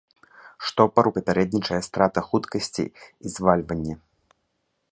Штопару 0.67 1.09
папярэднічае 1.17 1.77
страта 1.87 2.19
хуткасці 2.29 2.85
і 2.87 3.27
звальванне. 3.35 3.95